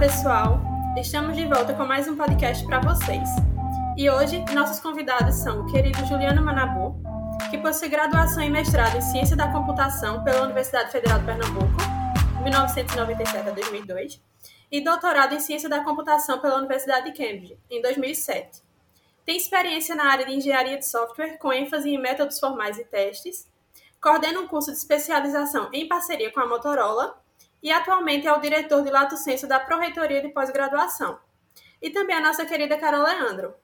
[0.00, 0.58] Pessoal.
[0.96, 3.28] Estamos de volta com mais um podcast para vocês.
[3.98, 6.96] E hoje nossos convidados são o querido Juliano Manabu,
[7.50, 11.76] que possui graduação e mestrado em Ciência da Computação pela Universidade Federal de Pernambuco,
[12.42, 14.22] 1997 a 2002,
[14.72, 18.62] e doutorado em Ciência da Computação pela Universidade de Cambridge, em 2007.
[19.26, 23.46] Tem experiência na área de engenharia de software, com ênfase em métodos formais e testes.
[24.00, 27.19] Coordena um curso de especialização em parceria com a Motorola
[27.62, 31.18] e atualmente é o diretor de Lato Senso da Pró-Reitoria de Pós-Graduação.
[31.80, 33.54] E também a nossa querida Carol Leandro,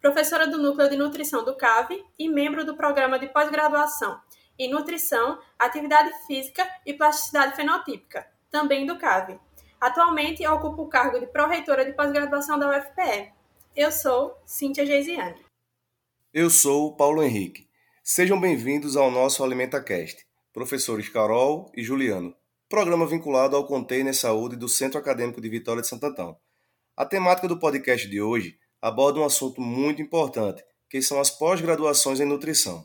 [0.00, 4.20] professora do Núcleo de Nutrição do CAV e membro do Programa de Pós-Graduação
[4.58, 9.38] em Nutrição, Atividade Física e Plasticidade Fenotípica, também do CAV.
[9.80, 13.32] Atualmente ocupo o cargo de pró-reitora de pós-graduação da UFPE.
[13.74, 15.44] Eu sou Cíntia Geisiane.
[16.32, 17.68] Eu sou Paulo Henrique.
[18.02, 22.34] Sejam bem-vindos ao nosso AlimentaCast, professores Carol e Juliano,
[22.68, 26.36] programa vinculado ao Container Saúde do Centro Acadêmico de Vitória de Santo Antão.
[26.96, 32.18] A temática do podcast de hoje aborda um assunto muito importante, que são as pós-graduações
[32.18, 32.84] em nutrição.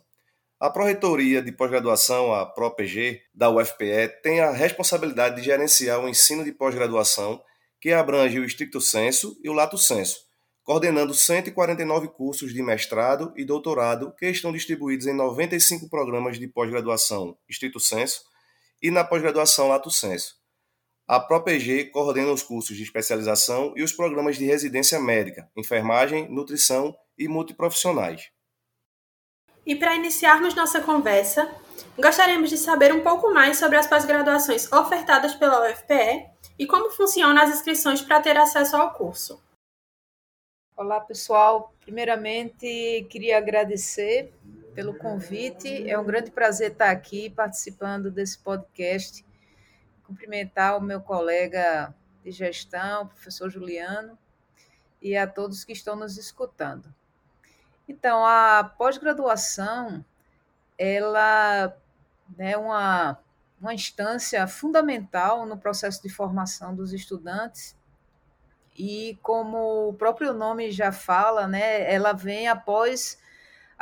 [0.59, 6.43] A Pró-Reitoria de Pós-Graduação, a PROPG, da UFPE, tem a responsabilidade de gerenciar o ensino
[6.43, 7.41] de pós-graduação,
[7.79, 10.19] que abrange o estricto senso e o lato senso,
[10.63, 17.35] coordenando 149 cursos de mestrado e doutorado que estão distribuídos em 95 programas de pós-graduação
[17.49, 18.29] estricto senso
[18.81, 20.41] e na pós-graduação lato senso.
[21.07, 26.95] A PROPG coordena os cursos de especialização e os programas de residência médica, enfermagem, nutrição
[27.17, 28.31] e multiprofissionais.
[29.65, 31.53] E para iniciarmos nossa conversa,
[31.97, 36.25] gostaríamos de saber um pouco mais sobre as pós-graduações ofertadas pela UFPE
[36.57, 39.41] e como funcionam as inscrições para ter acesso ao curso.
[40.75, 41.75] Olá, pessoal.
[41.81, 44.33] Primeiramente, queria agradecer
[44.73, 45.89] pelo convite.
[45.89, 49.25] É um grande prazer estar aqui participando desse podcast.
[50.03, 51.93] Cumprimentar o meu colega
[52.23, 54.17] de gestão, o professor Juliano,
[55.01, 56.93] e a todos que estão nos escutando.
[57.87, 60.05] Então, a pós-graduação,
[60.77, 61.75] ela
[62.37, 63.17] é uma,
[63.59, 67.75] uma instância fundamental no processo de formação dos estudantes
[68.77, 73.20] e, como o próprio nome já fala, né, ela vem após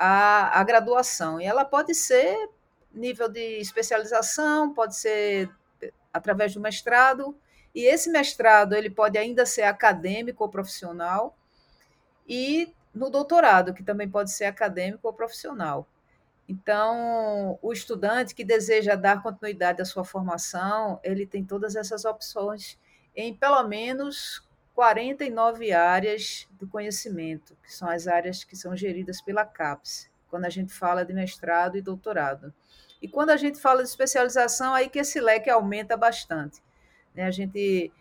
[0.02, 1.42] a, a graduação.
[1.42, 2.50] E ela pode ser
[2.94, 5.52] nível de especialização, pode ser
[6.12, 7.38] através do mestrado,
[7.76, 11.38] e esse mestrado ele pode ainda ser acadêmico ou profissional,
[12.28, 15.88] e no doutorado, que também pode ser acadêmico ou profissional.
[16.48, 22.80] Então, o estudante que deseja dar continuidade à sua formação, ele tem todas essas opções
[23.16, 24.42] em pelo menos
[24.80, 30.50] 49 áreas do conhecimento, que são as áreas que são geridas pela CAPES, quando a
[30.50, 32.54] gente fala de mestrado e doutorado.
[33.02, 36.64] E quando a gente fala de especialização, aí que esse leque aumenta bastante.
[37.14, 37.24] Né?
[37.24, 37.92] A gente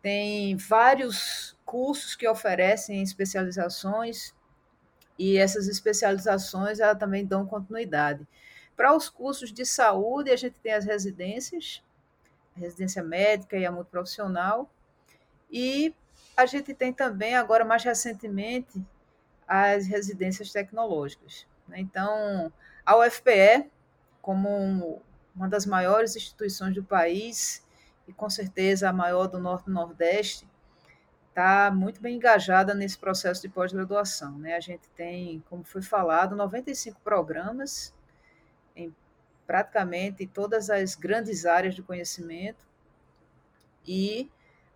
[0.00, 4.32] tem vários cursos que oferecem especializações
[5.18, 8.24] e essas especializações elas também dão continuidade.
[8.76, 11.82] Para os cursos de saúde, a gente tem as residências,
[12.56, 14.70] a residência médica e a multiprofissional,
[15.50, 15.92] e
[16.40, 18.84] a gente tem também, agora mais recentemente,
[19.46, 21.46] as residências tecnológicas.
[21.68, 21.80] Né?
[21.80, 22.52] Então,
[22.84, 23.70] a UFPE,
[24.22, 25.02] como
[25.34, 27.64] uma das maiores instituições do país,
[28.06, 30.48] e com certeza a maior do Norte e Nordeste,
[31.28, 34.38] está muito bem engajada nesse processo de pós-graduação.
[34.38, 34.54] Né?
[34.54, 37.94] A gente tem, como foi falado, 95 programas
[38.74, 38.94] em
[39.46, 42.64] praticamente todas as grandes áreas do conhecimento
[43.86, 44.30] e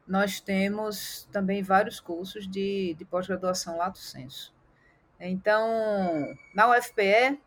[0.07, 4.55] nós temos também vários cursos de, de pós-graduação lato senso.
[5.19, 7.41] Então, na UFPE,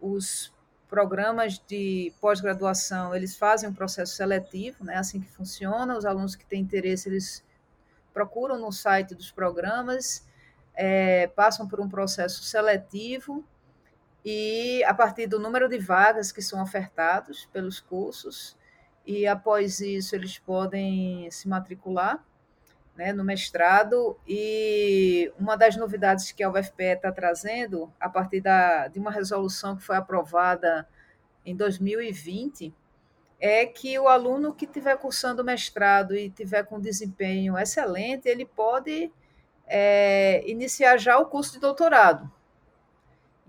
[0.00, 0.52] os
[0.88, 4.96] programas de pós-graduação, eles fazem um processo seletivo, né?
[4.96, 7.44] assim que funciona, os alunos que têm interesse, eles
[8.12, 10.26] procuram no site dos programas,
[10.74, 13.44] é, passam por um processo seletivo
[14.24, 18.56] e, a partir do número de vagas que são ofertados pelos cursos,
[19.06, 22.24] e após isso eles podem se matricular
[22.96, 24.18] né, no mestrado.
[24.26, 29.76] E uma das novidades que a UFPE está trazendo, a partir da, de uma resolução
[29.76, 30.86] que foi aprovada
[31.44, 32.74] em 2020
[33.40, 39.10] é que o aluno que estiver cursando mestrado e tiver com desempenho excelente, ele pode
[39.66, 42.30] é, iniciar já o curso de doutorado.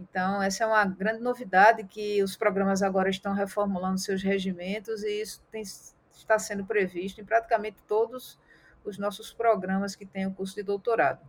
[0.02, 5.22] Então, essa é uma grande novidade que os programas agora estão reformulando seus regimentos e
[5.22, 8.40] isso tem, está sendo previsto em praticamente todos
[8.84, 11.22] os nossos programas que têm o curso de doutorado.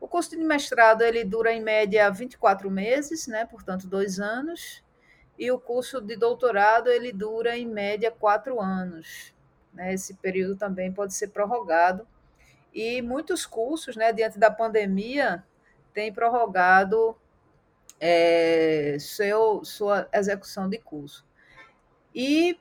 [0.00, 4.82] O curso de mestrado ele dura em média 24 meses, né, portanto, dois anos,
[5.38, 9.34] e o curso de doutorado ele dura em média quatro anos.
[9.74, 9.92] Né?
[9.92, 12.08] Esse período também pode ser prorrogado.
[12.72, 15.44] E muitos cursos, né, diante da pandemia,
[15.92, 17.14] têm prorrogado
[18.00, 21.24] é, seu, sua execução de curso.
[22.14, 22.58] E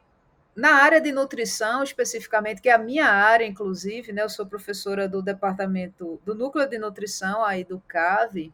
[0.56, 5.08] na área de nutrição, especificamente, que é a minha área, inclusive, né, eu sou professora
[5.08, 8.54] do departamento do Núcleo de Nutrição aí do CAVE,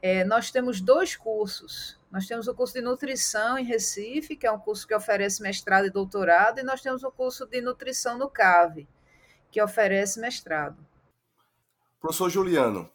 [0.00, 1.98] é, nós temos dois cursos.
[2.10, 5.86] Nós temos o curso de nutrição em Recife, que é um curso que oferece mestrado
[5.86, 8.88] e doutorado, e nós temos o curso de nutrição no CAVE,
[9.50, 10.78] que oferece mestrado.
[12.00, 12.90] Professor Juliano,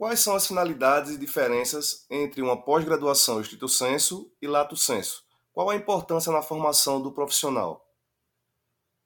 [0.00, 5.22] quais são as finalidades e diferenças entre uma pós-graduação estrito senso e lato senso?
[5.52, 7.84] Qual a importância na formação do profissional?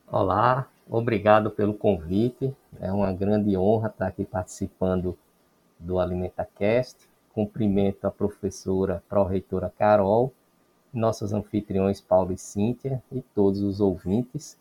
[0.06, 2.54] Olá, obrigado pelo convite.
[2.78, 5.18] É uma grande honra estar aqui participando
[5.80, 7.10] do AlimentaCast.
[7.32, 10.32] Cumprimento a professora pró-reitora Carol,
[10.92, 14.56] nossos anfitriões Paulo e Cíntia e todos os ouvintes.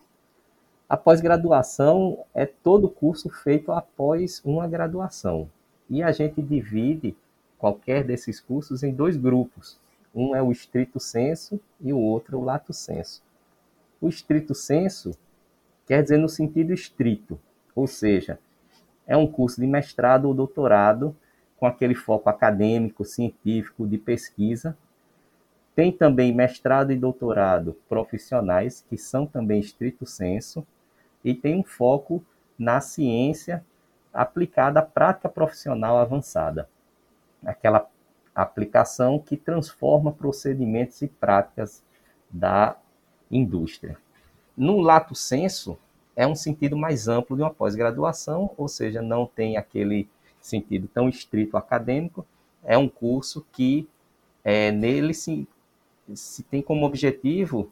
[0.90, 5.48] A pós-graduação é todo curso feito após uma graduação.
[5.94, 7.16] E a gente divide
[7.56, 9.80] qualquer desses cursos em dois grupos.
[10.12, 13.22] Um é o estrito senso e o outro o lato senso.
[14.02, 15.12] O estrito senso
[15.86, 17.40] quer dizer no sentido estrito,
[17.76, 18.40] ou seja,
[19.06, 21.16] é um curso de mestrado ou doutorado
[21.58, 24.76] com aquele foco acadêmico, científico, de pesquisa.
[25.76, 30.66] Tem também mestrado e doutorado profissionais, que são também estrito senso,
[31.24, 32.26] e tem um foco
[32.58, 33.64] na ciência
[34.14, 36.70] aplicada à prática profissional avançada.
[37.44, 37.88] Aquela
[38.36, 41.84] aplicação que transforma procedimentos e práticas
[42.30, 42.78] da
[43.30, 43.98] indústria.
[44.56, 45.78] No lato senso,
[46.16, 50.08] é um sentido mais amplo de uma pós-graduação, ou seja, não tem aquele
[50.40, 52.26] sentido tão estrito acadêmico,
[52.64, 53.88] é um curso que
[54.44, 55.48] é, nele se,
[56.14, 57.72] se tem como objetivo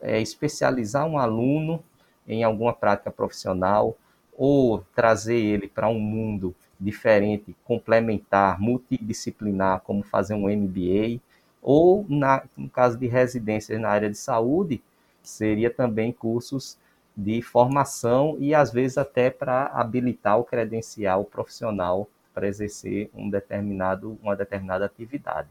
[0.00, 1.82] é, especializar um aluno
[2.26, 3.96] em alguma prática profissional
[4.36, 11.20] ou trazer ele para um mundo diferente, complementar, multidisciplinar, como fazer um MBA,
[11.62, 14.82] ou na, no caso de residências na área de saúde,
[15.22, 16.76] seria também cursos
[17.16, 24.18] de formação e às vezes até para habilitar o credencial profissional para exercer um determinado,
[24.22, 25.50] uma determinada atividade.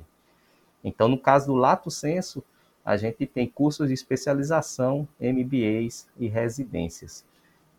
[0.84, 2.44] Então, no caso do Lato Senso,
[2.84, 7.24] a gente tem cursos de especialização, MBAs e residências.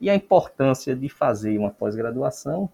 [0.04, 2.68] E a importância de fazer uma pós-graduação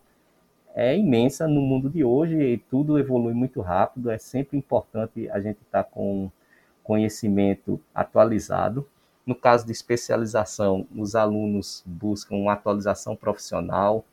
[0.74, 4.10] é imensa no mundo de hoje e tudo evolui muito rápido.
[4.10, 6.28] É sempre importante a gente estar tá com
[6.82, 8.84] conhecimento atualizado.
[9.24, 14.04] No caso de especialização, os alunos buscam uma atualização profissional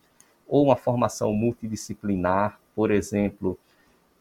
[0.47, 2.59] ou uma formação multidisciplinar.
[2.75, 3.57] Por exemplo,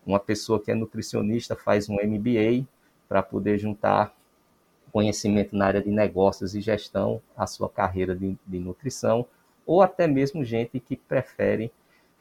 [0.07, 2.67] uma pessoa que é nutricionista faz um MBA
[3.07, 4.17] para poder juntar
[4.97, 9.27] conhecimento na área de negócios e gestão à sua carreira de, de nutrição,
[9.67, 11.71] ou até mesmo gente que prefere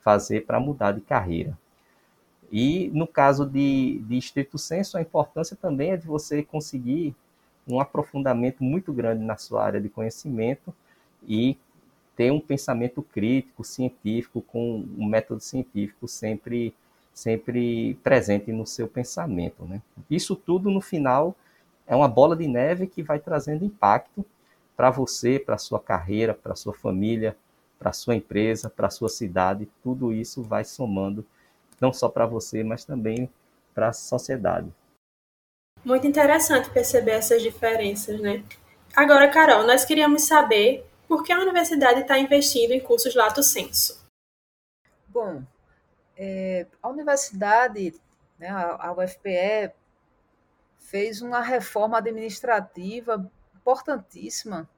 [0.01, 1.57] fazer para mudar de carreira.
[2.51, 7.15] E no caso de, de estrito senso, a importância também é de você conseguir
[7.65, 10.75] um aprofundamento muito grande na sua área de conhecimento
[11.25, 11.57] e
[12.13, 16.73] ter um pensamento crítico, científico, com um método científico sempre,
[17.13, 19.63] sempre presente no seu pensamento.
[19.63, 19.81] Né?
[20.09, 21.33] Isso tudo, no final,
[21.87, 24.25] é uma bola de neve que vai trazendo impacto
[24.75, 27.37] para você, para a sua carreira, para a sua família,
[27.79, 31.25] para a sua empresa, para a sua cidade, tudo isso vai somando
[31.79, 33.29] não só para você, mas também
[33.73, 34.73] para a sociedade.
[35.83, 38.43] Muito interessante perceber essas diferenças, né?
[38.95, 44.03] Agora, Carol, nós queríamos saber por que a universidade está investindo em cursos lato senso.
[45.07, 45.43] Bom,
[46.17, 47.93] é, a universidade,
[48.39, 49.71] né, a UFPE,
[50.87, 54.69] fez uma reforma administrativa importantíssima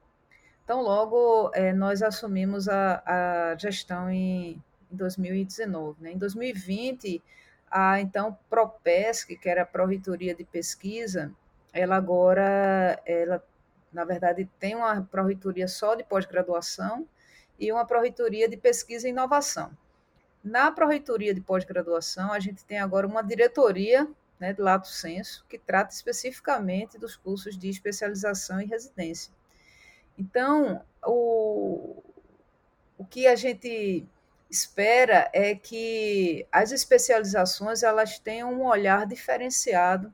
[0.68, 4.62] então, logo é, nós assumimos a, a gestão em,
[4.92, 6.02] em 2019.
[6.02, 6.12] Né?
[6.12, 7.22] Em 2020,
[7.70, 11.32] a então PROPESC, que era a Pró-Reitoria de Pesquisa,
[11.72, 13.42] ela agora, ela,
[13.90, 17.08] na verdade, tem uma Pró-Reitoria só de pós-graduação
[17.58, 19.70] e uma Pró-Reitoria de Pesquisa e Inovação.
[20.44, 24.06] Na Pró-Reitoria de Pós-Graduação, a gente tem agora uma diretoria
[24.38, 29.32] né, de Lato Senso, que trata especificamente dos cursos de especialização e residência.
[30.16, 32.02] Então, o,
[32.96, 34.06] o que a gente
[34.50, 40.12] espera é que as especializações elas tenham um olhar diferenciado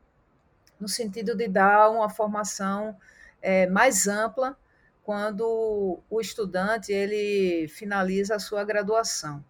[0.78, 2.96] no sentido de dar uma formação
[3.40, 4.56] é, mais ampla
[5.04, 9.44] quando o estudante ele finaliza a sua graduação.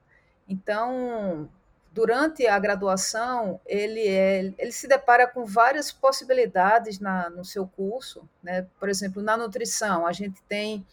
[0.48, 1.48] Então,
[1.94, 8.28] durante a graduação, ele, é, ele se depara com várias possibilidades na, no seu curso.
[8.42, 8.66] Né?
[8.80, 10.84] Por exemplo, na nutrição, a gente tem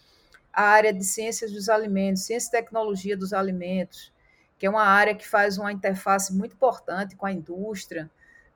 [0.54, 4.14] a área de ciências dos alimentos, ciência e tecnologia dos alimentos,
[4.60, 8.08] que é uma área que faz uma interface muito importante com a indústria,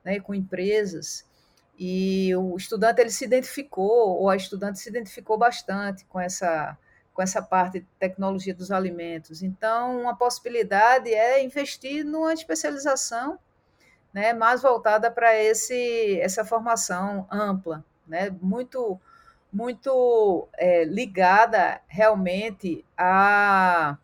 [0.04, 1.26] né, com empresas.
[1.76, 6.78] E o estudante ele se identificou, ou a estudante se identificou bastante com essa,
[7.16, 9.42] com essa parte de tecnologia dos alimentos.
[9.42, 13.38] Então, uma possibilidade é investir numa especialização
[14.12, 19.00] né, mais voltada para essa formação ampla, né, muito
[19.52, 23.96] muito é, ligada realmente a,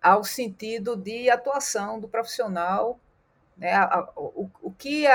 [0.00, 3.00] ao sentido de atuação do profissional
[3.56, 5.06] né, a, a, o, o, que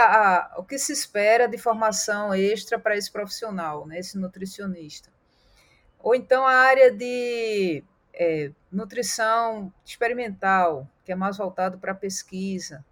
[0.57, 5.14] o que se espera de formação extra para esse profissional, né, esse nutricionista.
[6.05, 7.83] Ou então a área de
[8.13, 12.85] é, nutrição experimental, que é mais voltado para pesquisa.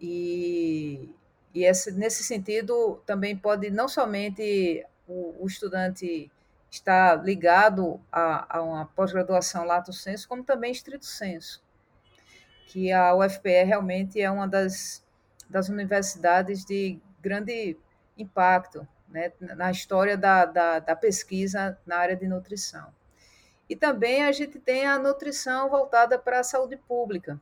[0.00, 1.12] E,
[1.52, 6.30] e esse, nesse sentido, também pode não somente o, o estudante
[6.70, 11.60] estar ligado a, a uma pós-graduação lato senso, como também estrito senso
[12.68, 15.04] que a UFPE realmente é uma das,
[15.50, 17.76] das universidades de grande
[18.16, 22.92] impacto né, na história da, da, da pesquisa na área de nutrição.
[23.68, 27.40] E também a gente tem a nutrição voltada para a saúde pública,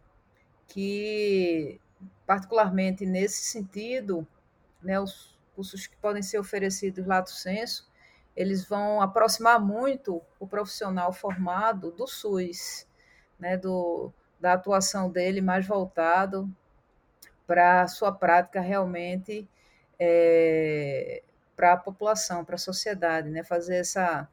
[0.66, 1.80] que,
[2.26, 4.26] particularmente nesse sentido,
[4.82, 7.88] né, os cursos que podem ser oferecidos lato senso,
[8.34, 12.86] eles vão aproximar muito o profissional formado do SUS,
[13.38, 16.50] né, do, da atuação dele mais voltado
[17.46, 19.48] para a sua prática realmente
[19.98, 21.22] é,
[21.56, 23.42] para a população, para a sociedade, né?
[23.42, 24.28] fazer essa,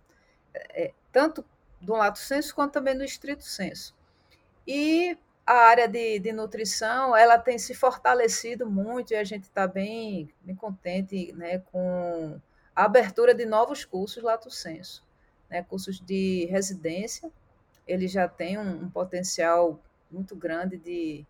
[0.53, 1.46] é, tanto
[1.80, 3.96] do lato senso quanto também do estrito senso.
[4.68, 9.68] E a área de, de nutrição, ela tem se fortalecido muito e a gente está
[9.68, 12.39] bem, bem contente né, com
[12.75, 15.03] a abertura de novos cursos lato senso,
[15.50, 17.32] né, cursos de residência,
[17.86, 21.25] ele já tem um, um potencial muito grande de,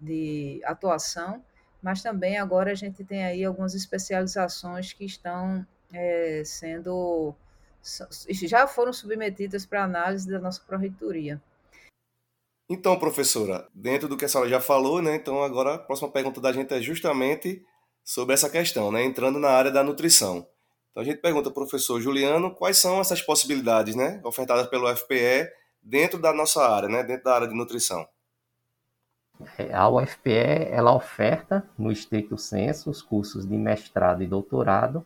[0.00, 1.44] de atuação,
[1.86, 7.32] mas também agora a gente tem aí algumas especializações que estão é, sendo
[8.28, 11.40] já foram submetidas para análise da nossa pró-reitoria.
[12.68, 15.14] Então, professora, dentro do que a senhora já falou, né?
[15.14, 17.64] Então agora a próxima pergunta da gente é justamente
[18.02, 19.04] sobre essa questão, né?
[19.04, 20.38] Entrando na área da nutrição.
[20.90, 24.20] Então a gente pergunta professor Juliano quais são essas possibilidades, né?
[24.24, 25.48] Ofertadas pelo FPE
[25.80, 27.04] dentro da nossa área, né?
[27.04, 28.04] Dentro da área de nutrição.
[29.72, 35.04] A UFPE ela oferta no estrito senso os cursos de mestrado e doutorado,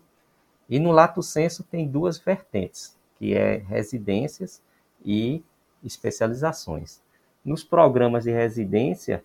[0.69, 4.63] e no lato senso tem duas vertentes, que é residências
[5.05, 5.43] e
[5.83, 7.03] especializações.
[7.45, 9.25] Nos programas de residência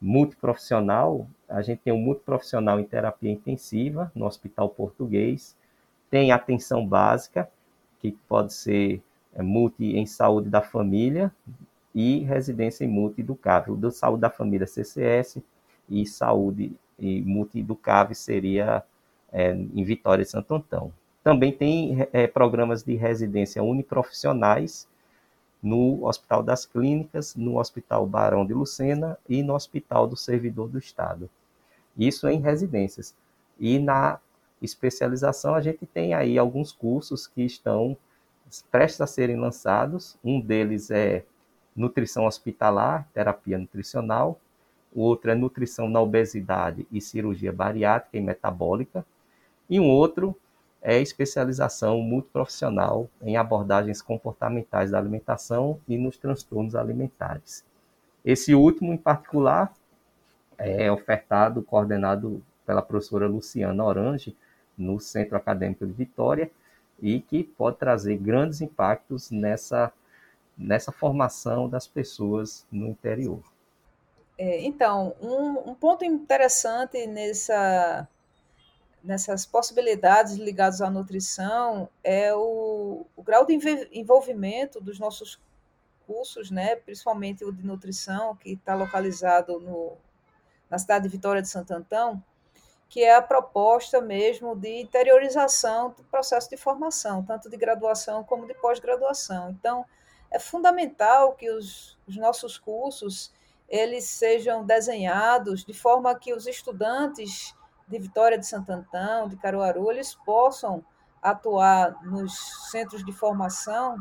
[0.00, 5.56] multiprofissional, a gente tem um multiprofissional em terapia intensiva no Hospital Português,
[6.10, 7.50] tem atenção básica,
[7.98, 9.02] que pode ser
[9.34, 11.32] é, multi em saúde da família,
[11.94, 13.76] e residência multi-educável.
[13.76, 15.38] Do Saúde da Família CCS
[15.88, 18.82] e Saúde e multi-educável seria
[19.32, 20.92] é, em Vitória e Santo Antão.
[21.22, 24.88] Também tem é, programas de residência uniprofissionais
[25.62, 30.78] no Hospital das Clínicas, no Hospital Barão de Lucena e no Hospital do Servidor do
[30.78, 31.30] Estado.
[31.96, 33.14] Isso em residências.
[33.58, 34.18] E na
[34.60, 37.96] especialização a gente tem aí alguns cursos que estão
[38.70, 40.18] prestes a serem lançados.
[40.22, 41.24] Um deles é
[41.74, 44.38] nutrição hospitalar, terapia nutricional.
[44.94, 49.04] O outro é nutrição na obesidade e cirurgia bariátrica e metabólica.
[49.68, 50.36] E um outro
[50.80, 57.64] é especialização multiprofissional em abordagens comportamentais da alimentação e nos transtornos alimentares.
[58.24, 59.72] Esse último, em particular,
[60.58, 64.36] é ofertado, coordenado pela professora Luciana Orange,
[64.76, 66.50] no Centro Acadêmico de Vitória,
[67.00, 69.92] e que pode trazer grandes impactos nessa
[70.56, 73.40] nessa formação das pessoas no interior.
[74.36, 78.08] É, então, um, um, ponto interessante nessa,
[79.02, 83.54] nessas possibilidades ligadas à nutrição é o, o grau de
[83.92, 85.40] envolvimento dos nossos
[86.06, 89.96] cursos, né, principalmente o de nutrição, que está localizado no,
[90.68, 92.22] na cidade de Vitória de Santo Antão,
[92.88, 98.46] que é a proposta mesmo de interiorização do processo de formação, tanto de graduação como
[98.46, 99.50] de pós-graduação.
[99.50, 99.84] Então,
[100.34, 103.32] é fundamental que os, os nossos cursos
[103.68, 107.54] eles sejam desenhados de forma que os estudantes
[107.86, 110.84] de Vitória de Santo Antão, de Caruaru, eles possam
[111.22, 112.34] atuar nos
[112.70, 113.96] centros de formação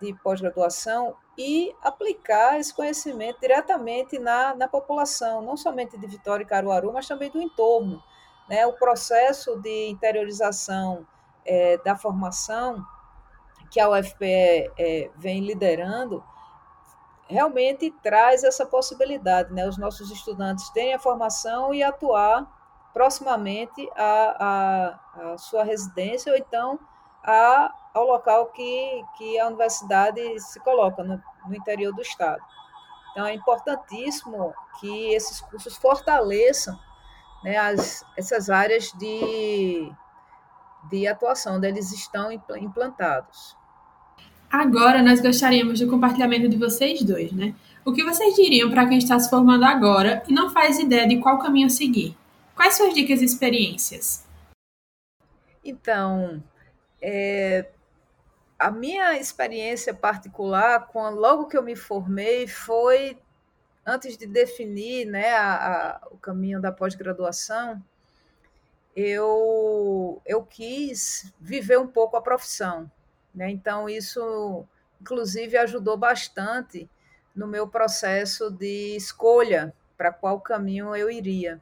[0.00, 6.46] de pós-graduação e aplicar esse conhecimento diretamente na, na população, não somente de Vitória e
[6.46, 8.02] Caruaru, mas também do entorno.
[8.48, 8.64] Né?
[8.66, 11.06] O processo de interiorização
[11.44, 12.86] é, da formação
[13.72, 16.22] que a UFPE é, vem liderando
[17.26, 19.66] realmente traz essa possibilidade, né?
[19.66, 22.46] Os nossos estudantes terem a formação e atuar
[22.92, 24.36] proximamente à,
[25.24, 26.78] à, à sua residência ou então
[27.24, 32.42] a, ao local que, que a universidade se coloca, no, no interior do estado.
[33.12, 36.78] Então, é importantíssimo que esses cursos fortaleçam
[37.42, 39.90] né, as, essas áreas de,
[40.90, 43.56] de atuação onde eles estão implantados.
[44.52, 47.54] Agora, nós gostaríamos do compartilhamento de vocês dois, né?
[47.86, 51.16] O que vocês diriam para quem está se formando agora e não faz ideia de
[51.20, 52.14] qual caminho seguir?
[52.54, 54.26] Quais suas dicas e experiências?
[55.64, 56.44] Então,
[57.00, 57.70] é,
[58.58, 63.16] a minha experiência particular, logo que eu me formei, foi
[63.86, 67.82] antes de definir né, a, a, o caminho da pós-graduação,
[68.94, 72.90] eu, eu quis viver um pouco a profissão.
[73.34, 73.50] Né?
[73.50, 74.64] Então, isso,
[75.00, 76.88] inclusive, ajudou bastante
[77.34, 81.60] no meu processo de escolha para qual caminho eu iria.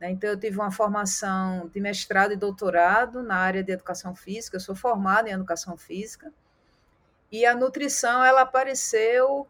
[0.00, 0.10] Né?
[0.10, 4.60] Então, eu tive uma formação de mestrado e doutorado na área de educação física, eu
[4.60, 6.32] sou formada em educação física,
[7.30, 9.46] e a nutrição ela apareceu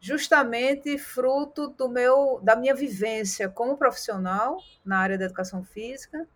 [0.00, 6.26] justamente fruto do meu da minha vivência como profissional na área da educação física,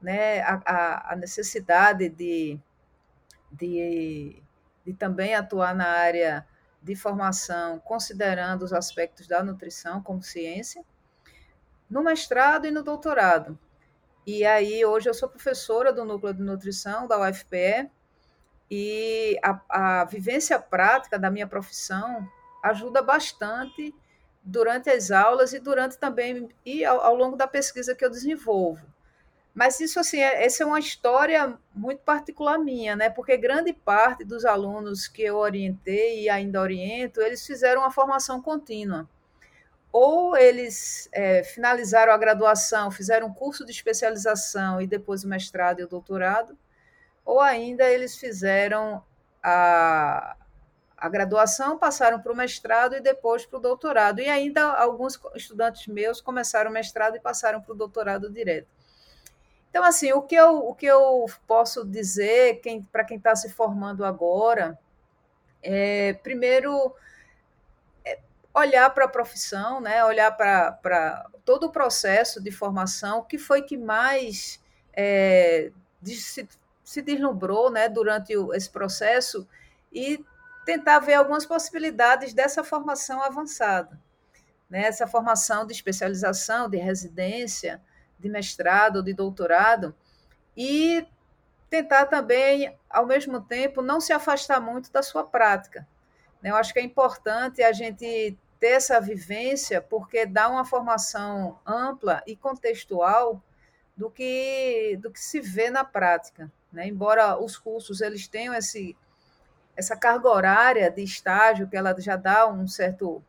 [0.00, 2.60] né, a, a necessidade de,
[3.50, 4.42] de,
[4.84, 6.46] de também atuar na área
[6.82, 10.84] de formação, considerando os aspectos da nutrição como ciência,
[11.90, 13.58] no mestrado e no doutorado.
[14.26, 17.90] E aí, hoje eu sou professora do Núcleo de Nutrição da UFPE,
[18.70, 19.60] e a,
[20.00, 22.28] a vivência prática da minha profissão
[22.62, 23.94] ajuda bastante
[24.42, 28.86] durante as aulas e durante também e ao, ao longo da pesquisa que eu desenvolvo.
[29.54, 33.10] Mas isso assim, é, essa é uma história muito particular minha, né?
[33.10, 38.40] Porque grande parte dos alunos que eu orientei e ainda oriento, eles fizeram uma formação
[38.40, 39.08] contínua
[39.92, 45.80] ou eles é, finalizaram a graduação, fizeram um curso de especialização e depois o mestrado
[45.80, 46.56] e o doutorado,
[47.24, 49.02] ou ainda eles fizeram
[49.42, 50.36] a,
[50.96, 54.20] a graduação, passaram para o mestrado e depois para o doutorado.
[54.20, 58.68] E ainda alguns estudantes meus começaram o mestrado e passaram para o doutorado direto.
[59.70, 63.50] Então, assim, o que eu, o que eu posso dizer quem, para quem está se
[63.50, 64.78] formando agora
[65.62, 66.94] é, primeiro,
[68.54, 70.04] olhar para a profissão, né?
[70.04, 74.60] olhar para todo o processo de formação, o que foi que mais
[74.92, 75.70] é,
[76.02, 76.48] se,
[76.84, 79.48] se deslumbrou né, durante o, esse processo
[79.92, 80.24] e
[80.64, 83.98] tentar ver algumas possibilidades dessa formação avançada.
[84.68, 84.82] Né?
[84.82, 87.80] Essa formação de especialização, de residência,
[88.18, 89.94] de mestrado, de doutorado,
[90.56, 91.06] e
[91.70, 95.86] tentar também, ao mesmo tempo, não se afastar muito da sua prática.
[96.42, 96.50] Né?
[96.50, 102.22] Eu acho que é importante a gente ter essa vivência, porque dá uma formação ampla
[102.26, 103.42] e contextual
[103.96, 106.50] do que, do que se vê na prática.
[106.72, 106.88] Né?
[106.88, 108.96] Embora os cursos eles tenham esse,
[109.76, 113.22] essa carga horária de estágio, que ela já dá um certo,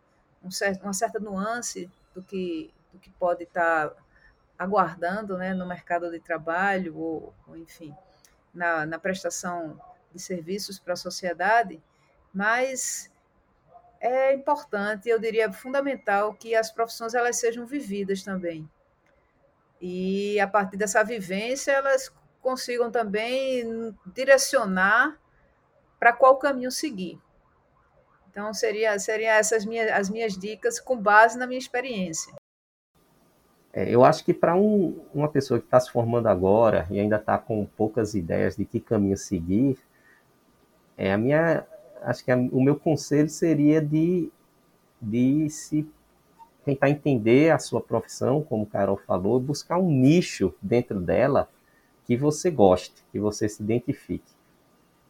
[0.44, 3.92] um certo, uma certa nuance do que, do que pode estar
[4.60, 7.96] aguardando né, no mercado de trabalho, ou, ou enfim,
[8.54, 9.80] na, na prestação
[10.14, 11.82] de serviços para a sociedade,
[12.34, 13.10] mas
[14.02, 18.70] é importante, eu diria fundamental, que as profissões elas sejam vividas também.
[19.80, 25.18] E a partir dessa vivência, elas consigam também direcionar
[25.98, 27.22] para qual caminho seguir.
[28.30, 32.39] Então, seria, seriam essas minhas, as minhas dicas com base na minha experiência.
[33.80, 37.16] É, eu acho que para um, uma pessoa que está se formando agora e ainda
[37.16, 39.78] está com poucas ideias de que caminho seguir,
[40.98, 41.66] é, a minha
[42.02, 44.30] acho que a, o meu conselho seria de,
[45.02, 45.90] de se
[46.66, 51.50] tentar entender a sua profissão, como o Carol falou, buscar um nicho dentro dela
[52.04, 54.34] que você goste, que você se identifique.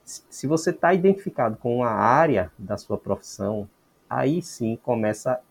[0.03, 3.67] Se você está identificado com uma área da sua profissão,
[4.07, 5.41] aí sim começa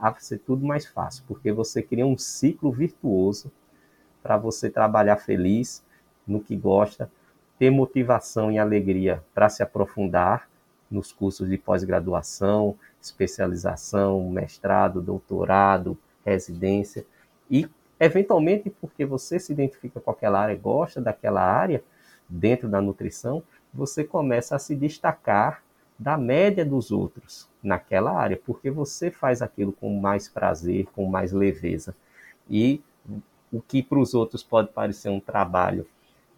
[0.00, 3.50] a ser tudo mais fácil, porque você cria um ciclo virtuoso
[4.22, 5.84] para você trabalhar feliz
[6.26, 7.10] no que gosta,
[7.58, 10.48] ter motivação e alegria para se aprofundar
[10.90, 17.04] nos cursos de pós-graduação, especialização, mestrado, doutorado, residência.
[17.50, 21.82] E eventualmente porque você se identifica com aquela área, gosta daquela área
[22.28, 25.63] dentro da nutrição, você começa a se destacar
[26.04, 31.32] da média dos outros naquela área, porque você faz aquilo com mais prazer, com mais
[31.32, 31.96] leveza.
[32.48, 32.82] E
[33.50, 35.86] o que para os outros pode parecer um trabalho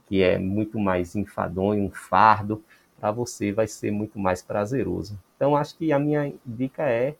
[0.07, 2.63] que é muito mais enfadonho, um fardo,
[3.01, 5.19] para você vai ser muito mais prazeroso.
[5.35, 7.17] Então, acho que a minha dica é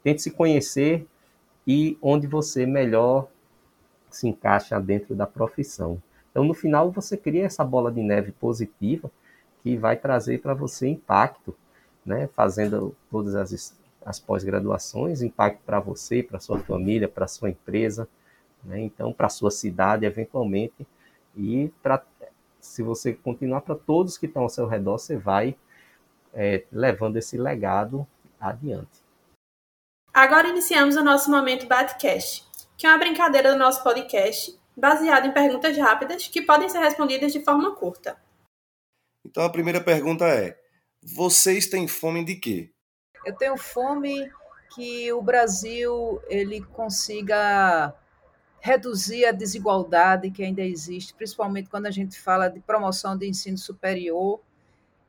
[0.00, 1.04] tente se conhecer
[1.66, 3.26] e onde você melhor
[4.08, 6.00] se encaixa dentro da profissão.
[6.30, 9.10] Então, no final, você cria essa bola de neve positiva
[9.64, 11.56] que vai trazer para você impacto,
[12.08, 12.28] né?
[12.34, 18.08] fazendo todas as, as pós-graduações, impacto para você, para sua família, para sua empresa,
[18.64, 18.80] né?
[18.80, 20.86] então, para sua cidade, eventualmente,
[21.36, 22.02] e para
[22.60, 25.56] se você continuar para todos que estão ao seu redor, você vai
[26.34, 28.06] é, levando esse legado
[28.40, 29.04] adiante.
[30.12, 32.44] Agora iniciamos o nosso momento Batcast,
[32.76, 37.32] que é uma brincadeira do nosso podcast, baseado em perguntas rápidas que podem ser respondidas
[37.32, 38.16] de forma curta.
[39.24, 40.58] Então a primeira pergunta é:
[41.14, 42.70] vocês têm fome de quê?
[43.24, 44.30] Eu tenho fome
[44.74, 47.94] que o Brasil ele consiga
[48.60, 53.56] reduzir a desigualdade que ainda existe, principalmente quando a gente fala de promoção de ensino
[53.56, 54.40] superior.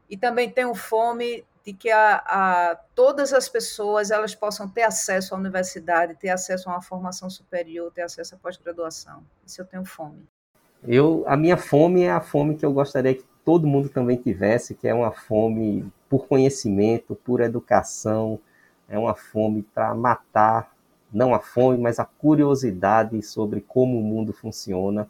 [0.10, 5.36] E também tenho fome de que a, a, todas as pessoas elas possam ter acesso
[5.36, 9.24] à universidade, ter acesso a uma formação superior, ter acesso à pós-graduação.
[9.46, 10.28] Isso eu tenho fome.
[10.88, 14.76] Eu, a minha fome é a fome que eu gostaria que todo mundo também tivesse,
[14.76, 18.40] que é uma fome por conhecimento, por educação,
[18.88, 20.76] é uma fome para matar,
[21.12, 25.10] não a fome, mas a curiosidade sobre como o mundo funciona.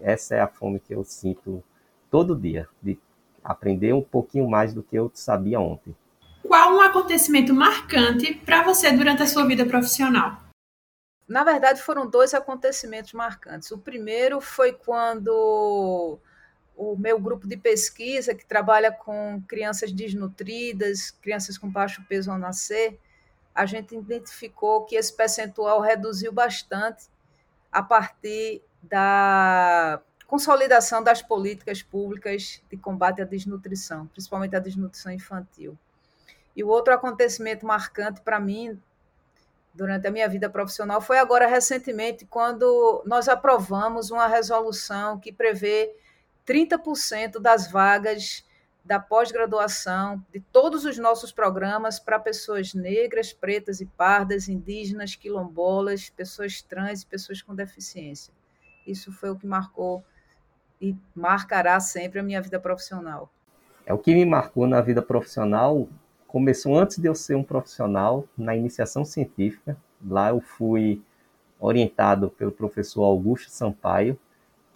[0.00, 1.62] Essa é a fome que eu sinto
[2.10, 2.98] todo dia, de
[3.42, 5.94] aprender um pouquinho mais do que eu sabia ontem.
[6.42, 10.40] Qual um acontecimento marcante para você durante a sua vida profissional?
[11.28, 13.70] Na verdade, foram dois acontecimentos marcantes.
[13.72, 16.18] O primeiro foi quando
[16.76, 22.38] o meu grupo de pesquisa, que trabalha com crianças desnutridas, crianças com baixo peso ao
[22.38, 23.00] nascer,
[23.54, 27.06] a gente identificou que esse percentual reduziu bastante
[27.72, 35.78] a partir da consolidação das políticas públicas de combate à desnutrição, principalmente à desnutrição infantil.
[36.54, 38.78] E o outro acontecimento marcante para mim
[39.72, 45.94] durante a minha vida profissional foi agora recentemente quando nós aprovamos uma resolução que prevê
[46.46, 48.44] 30% das vagas
[48.84, 56.08] da pós-graduação de todos os nossos programas para pessoas negras, pretas e pardas, indígenas, quilombolas,
[56.08, 58.32] pessoas trans e pessoas com deficiência.
[58.86, 60.04] Isso foi o que marcou
[60.80, 63.28] e marcará sempre a minha vida profissional.
[63.84, 65.88] É o que me marcou na vida profissional.
[66.28, 69.76] Começou antes de eu ser um profissional, na iniciação científica.
[70.04, 71.02] Lá eu fui
[71.58, 74.18] orientado pelo professor Augusto Sampaio,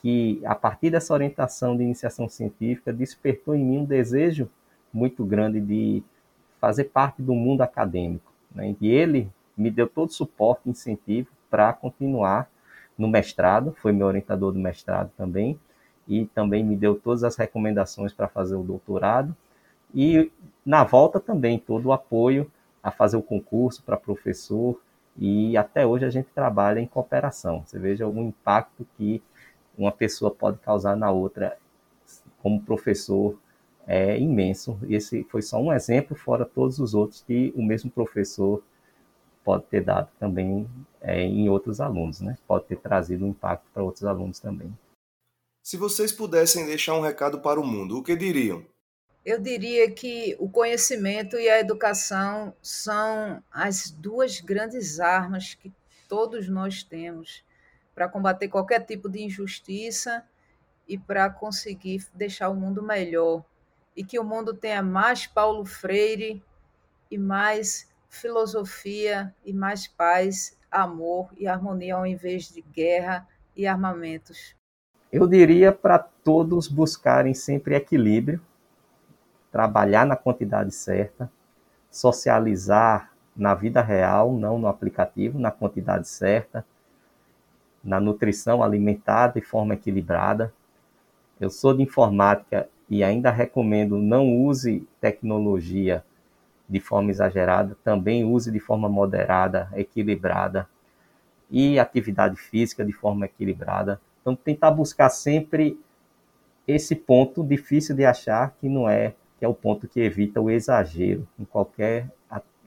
[0.00, 4.48] que a partir dessa orientação de iniciação científica despertou em mim um desejo
[4.92, 6.02] muito grande de
[6.60, 8.32] fazer parte do mundo acadêmico.
[8.54, 8.74] Né?
[8.80, 12.48] E ele me deu todo o suporte e incentivo para continuar
[12.96, 15.58] no mestrado, foi meu orientador do mestrado também,
[16.06, 19.34] e também me deu todas as recomendações para fazer o doutorado.
[19.94, 20.30] E
[20.64, 22.50] na volta também todo o apoio
[22.82, 24.80] a fazer o concurso para professor
[25.16, 27.62] e até hoje a gente trabalha em cooperação.
[27.64, 29.22] Você veja o impacto que
[29.76, 31.56] uma pessoa pode causar na outra
[32.42, 33.38] como professor
[33.87, 34.78] é imenso.
[34.88, 38.62] Esse foi só um exemplo, fora todos os outros que o mesmo professor
[39.44, 40.68] pode ter dado também
[41.00, 42.37] é, em outros alunos, né?
[42.46, 44.72] Pode ter trazido um impacto para outros alunos também.
[45.62, 48.64] Se vocês pudessem deixar um recado para o mundo, o que diriam?
[49.24, 55.72] Eu diria que o conhecimento e a educação são as duas grandes armas que
[56.09, 57.44] todos nós temos
[57.94, 60.24] para combater qualquer tipo de injustiça
[60.88, 63.44] e para conseguir deixar o mundo melhor.
[63.96, 66.42] E que o mundo tenha mais Paulo Freire
[67.11, 73.26] e mais filosofia e mais paz, amor e harmonia ao invés de guerra
[73.57, 74.55] e armamentos.
[75.12, 78.40] Eu diria para todos buscarem sempre equilíbrio,
[79.50, 81.31] trabalhar na quantidade certa,
[81.90, 86.64] socializar na vida real, não no aplicativo, na quantidade certa,
[87.82, 90.52] na nutrição alimentar de forma equilibrada.
[91.40, 96.04] Eu sou de informática e ainda recomendo não use tecnologia
[96.68, 100.68] de forma exagerada, também use de forma moderada, equilibrada
[101.50, 105.78] e atividade física de forma equilibrada Então, tentar buscar sempre
[106.66, 110.48] esse ponto difícil de achar que não é, que é o ponto que evita o
[110.48, 112.08] exagero em qualquer,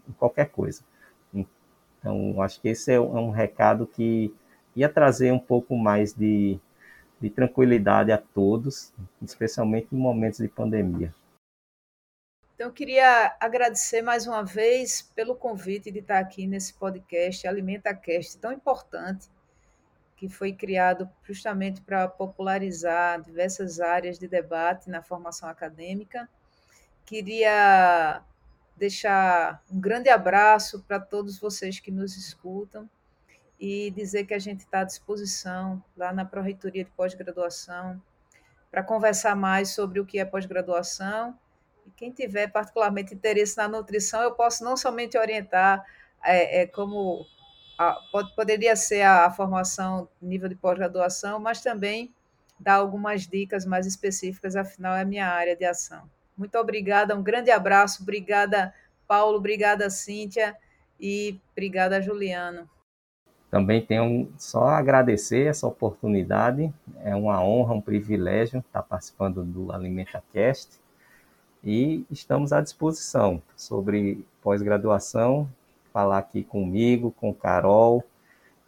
[0.08, 0.82] em qualquer coisa.
[1.34, 4.34] Então, acho que esse é um recado que
[4.76, 6.60] ia trazer um pouco mais de,
[7.20, 11.14] de tranquilidade a todos, especialmente em momentos de pandemia.
[12.56, 17.94] Então, eu queria agradecer mais uma vez pelo convite de estar aqui nesse podcast Alimenta
[17.94, 19.28] Cast, tão importante,
[20.16, 26.30] que foi criado justamente para popularizar diversas áreas de debate na formação acadêmica.
[27.06, 28.22] Queria
[28.78, 32.90] deixar um grande abraço para todos vocês que nos escutam
[33.66, 38.02] e dizer que a gente está à disposição lá na Pró-Reitoria de Pós-Graduação
[38.70, 41.34] para conversar mais sobre o que é pós-graduação.
[41.86, 45.82] E quem tiver particularmente interesse na nutrição, eu posso não somente orientar
[46.22, 47.26] é, é como
[47.80, 52.14] a, pode, poderia ser a, a formação nível de pós-graduação, mas também
[52.60, 56.04] dar algumas dicas mais específicas, afinal é a minha área de ação.
[56.36, 58.74] Muito obrigada, um grande abraço, obrigada
[59.08, 60.54] Paulo, obrigada Cíntia
[61.00, 62.70] e obrigada Juliano.
[63.54, 70.80] Também tenho só agradecer essa oportunidade, é uma honra, um privilégio estar participando do AlimentaCast
[71.64, 75.48] e estamos à disposição sobre pós-graduação,
[75.94, 78.04] falar aqui comigo, com Carol,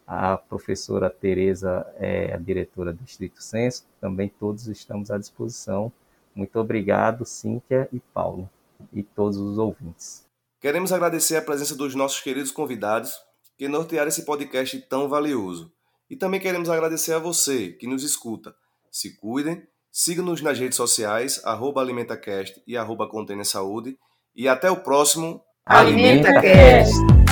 [0.06, 5.92] a professora Tereza é a diretora do Distrito Censo, também todos estamos à disposição.
[6.36, 8.48] Muito obrigado, Cíntia e Paulo,
[8.94, 10.28] e todos os ouvintes.
[10.62, 13.26] Queremos agradecer a presença dos nossos queridos convidados
[13.58, 15.72] que nortearam esse podcast tão valioso.
[16.10, 18.54] E também queremos agradecer a você que nos escuta.
[18.92, 21.42] Se cuidem, siga-nos nas redes sociais,
[21.82, 23.10] AlimentaCast e arroba
[23.44, 23.98] Saúde.
[24.36, 27.25] E até o próximo AlimentaCast!